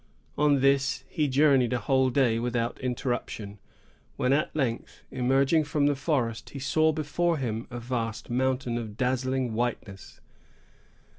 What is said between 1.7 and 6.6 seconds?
a whole day without interruption, when at length, emerging from the forest, he